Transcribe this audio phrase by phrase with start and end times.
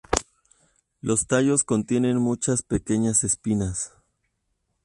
[1.01, 3.93] Los tallos contienen muchas pequeñas espinas.